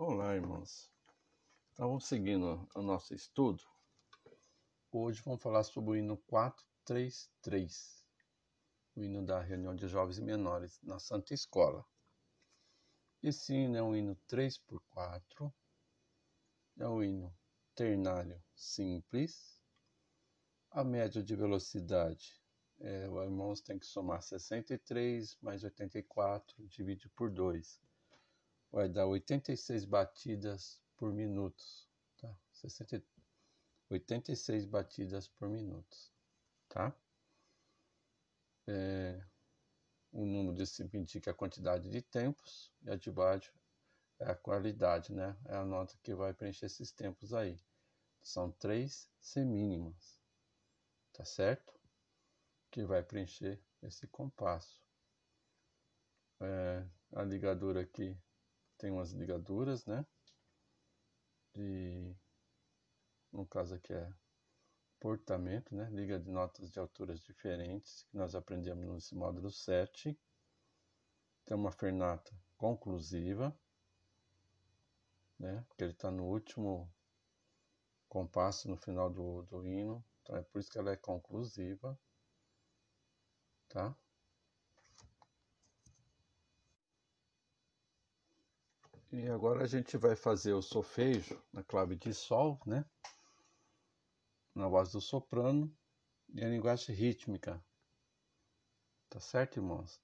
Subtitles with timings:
[0.00, 0.88] Olá, irmãos.
[1.72, 3.64] Então, seguindo o nosso estudo.
[4.92, 8.06] Hoje vamos falar sobre o hino 433,
[8.94, 11.84] o hino da reunião de jovens e menores na Santa Escola.
[13.20, 15.52] Esse hino é um hino 3x4,
[16.78, 17.36] é um hino
[17.74, 19.60] ternário simples.
[20.70, 22.40] A média de velocidade,
[22.78, 27.87] é, o irmãos tem que somar 63 mais 84, divide por 2
[28.70, 31.64] vai dar 86 batidas por minuto,
[32.18, 32.34] tá?
[32.52, 33.02] 60,
[33.90, 35.96] 86 batidas por minuto,
[36.68, 36.94] tá?
[38.66, 39.24] É,
[40.12, 43.52] o número de indica a quantidade de tempos e a de baixo
[44.18, 45.36] é a qualidade, né?
[45.46, 47.58] É a nota que vai preencher esses tempos aí.
[48.22, 50.20] São três semínimas,
[51.12, 51.72] tá certo?
[52.70, 54.82] Que vai preencher esse compasso.
[56.40, 58.16] É, a ligadura aqui
[58.78, 60.06] tem umas ligaduras, né?
[61.54, 62.14] De,
[63.32, 64.12] no caso aqui é
[65.00, 65.88] portamento, né?
[65.90, 70.18] Liga de notas de alturas diferentes, que nós aprendemos nesse módulo 7.
[71.44, 73.56] Tem uma fernata conclusiva,
[75.38, 75.64] né?
[75.68, 76.90] Porque ele está no último
[78.08, 81.98] compasso no final do, do hino, então é por isso que ela é conclusiva,
[83.68, 83.94] tá?
[89.10, 92.84] E agora a gente vai fazer o solfejo na clave de sol, né?
[94.54, 95.74] Na voz do soprano
[96.34, 97.58] e a linguagem rítmica.
[99.08, 99.98] Tá certo, irmãos?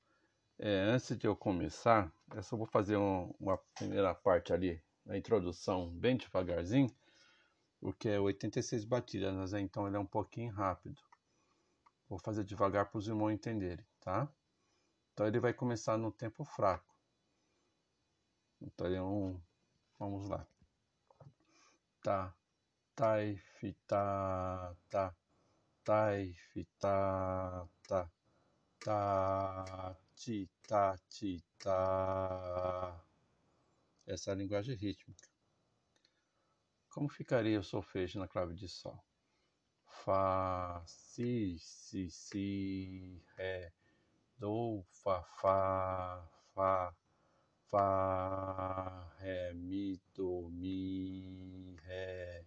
[0.59, 5.19] É, antes de eu começar, eu só vou fazer um, uma primeira parte ali, a
[5.19, 6.89] introdução bem devagarzinho,
[7.79, 9.61] porque é 86 batidas, né?
[9.61, 10.99] então ele é um pouquinho rápido.
[12.09, 14.33] Vou fazer devagar para os irmãos entenderem, tá?
[15.13, 16.94] Então ele vai começar no tempo fraco.
[18.67, 19.43] Então,
[19.98, 20.47] vamos lá.
[22.03, 22.34] Tá,
[22.97, 25.15] tai, fi, tá, tá,
[25.85, 28.11] tai, fi, tá, tá,
[28.80, 33.05] tá, ti, tá, ti, tá.
[34.07, 35.29] Essa é a linguagem rítmica.
[36.89, 38.98] Como ficaria o solfejo na clave de sol?
[39.86, 43.73] Fá, si, si, si, ré,
[44.39, 46.95] do, fá, fá, fá,
[47.74, 52.46] Fá, Ré, Mi, Do, Mi, Ré.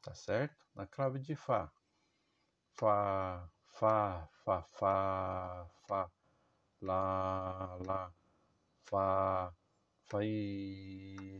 [0.00, 0.64] Tá certo?
[0.76, 1.72] Na clave de Fá.
[2.76, 6.12] Fá, Fá, Fá, Fá, Fá,
[6.80, 8.14] Lá, Lá,
[8.84, 9.52] Fá,
[10.04, 10.20] Fá,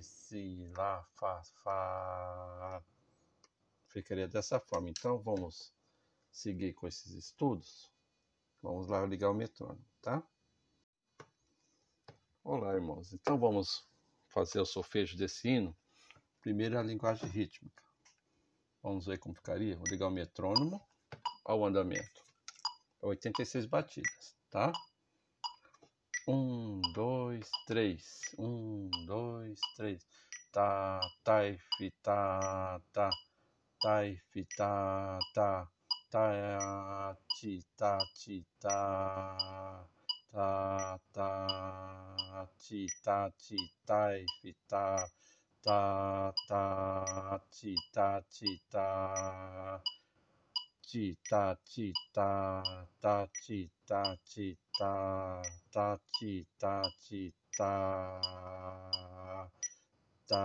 [0.01, 2.83] Si, Lá, Fá, Fá.
[3.87, 4.91] Ficaria dessa forma.
[4.91, 5.73] Então vamos
[6.33, 7.93] seguir com esses estudos.
[8.61, 10.21] Vamos lá ligar o metrônomo, tá?
[12.47, 13.11] Olá, irmãos.
[13.15, 13.89] Então vamos
[14.29, 15.75] fazer o solfejo desse hino.
[16.43, 17.83] Primeiro é a linguagem rítmica.
[18.83, 19.79] Vamos ver como ficaria.
[19.79, 20.79] Vou ligar o metrônomo
[21.43, 22.23] ao andamento.
[23.01, 24.71] 86 batidas, tá?
[26.29, 28.21] Um, dois, três.
[28.39, 30.07] Um, dois, três.
[30.53, 33.09] Tá, tai, fi, tá, tá.
[33.81, 35.67] Tai, fi, tá, tá.
[36.11, 39.89] Tá, ti, tá, ti, tá
[40.35, 44.87] ta ta chi ta chi tai fi ta
[45.63, 49.81] ta ta chi ta chi ta
[50.89, 52.63] chi ta chi ta
[53.01, 55.43] ta chi ta chi ta
[55.73, 56.75] ta chi ta
[57.05, 57.23] chi
[57.57, 57.75] ta
[60.29, 60.45] ta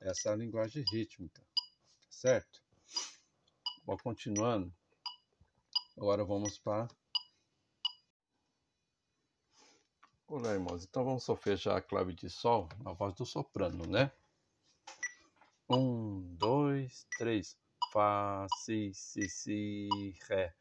[0.00, 1.42] essa é a linguagem rítmica,
[2.10, 2.60] certo?
[3.86, 4.72] Vou continuando.
[5.96, 6.88] Agora vamos para.
[10.26, 10.84] Olá, irmãos.
[10.84, 14.10] Então vamos solfejar a clave de Sol na voz do soprano, né?
[15.68, 17.56] Um, dois, três.
[17.92, 19.88] Fá, si, si, si,
[20.28, 20.54] ré.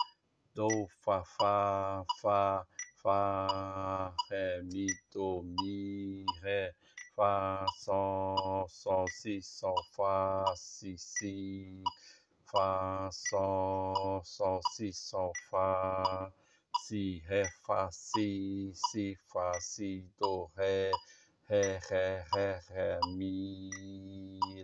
[0.53, 2.67] Do, fá, fá, fá,
[3.01, 6.73] fá, ré, mi, do, mi, ré.
[7.15, 11.83] Fá, sol, sol, si, sol, fá, si, si.
[12.51, 16.31] Fá, Sol, Sol, Si, Sol, Fá,
[16.81, 20.91] Si, Ré, Fá, Si, Si, Fá, Si, Do, Ré,
[21.47, 23.69] Ré, Ré, Ré, Ré, Mi,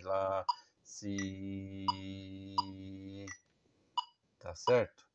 [0.02, 0.44] Lá,
[0.82, 1.86] Si.
[4.40, 5.06] Tá certo?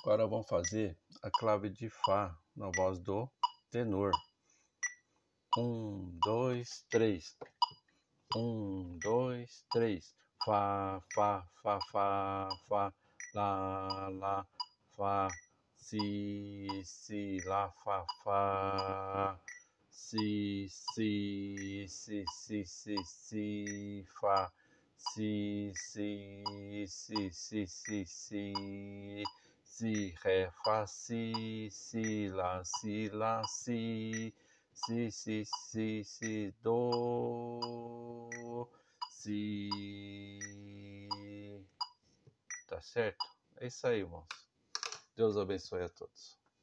[0.00, 3.30] Agora vamos fazer a clave de Fá na voz do
[3.70, 4.12] tenor.
[5.58, 7.36] Um, dois, três.
[8.34, 10.14] Um, dois, três.
[10.44, 12.92] Fá, Fá, Fá, Fá, Fá,
[13.34, 14.46] Lá, Lá,
[14.96, 15.28] Fá,
[15.76, 19.38] si, si, lá, fá, fá,
[19.90, 24.52] si, si, si, si, si, si, fá,
[24.96, 29.24] si, si, si, si, si, si,
[29.64, 34.32] si, ré, fá, si, si, lá, si, lá, si,
[34.72, 38.30] si, si, si, si, do,
[39.08, 40.13] si.
[42.74, 43.24] Tá certo?
[43.58, 44.26] É isso aí, irmãos.
[45.14, 46.36] Deus abençoe a todos.